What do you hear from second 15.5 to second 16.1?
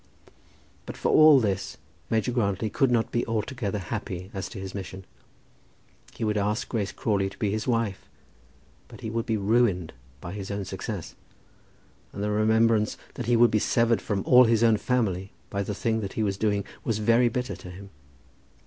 by the thing